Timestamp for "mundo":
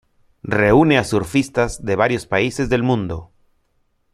2.81-3.31